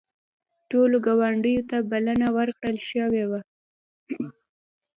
[0.69, 3.41] ټولو ګوندونو ته بلنه ورکړل شوې وه